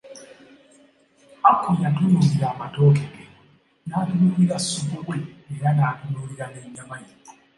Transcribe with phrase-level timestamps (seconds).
[1.49, 3.23] Aku yatunuulira amatooke ge,
[3.87, 5.17] n'atunuulira supu we
[5.55, 7.11] era n'atunulira n'ennyama ye.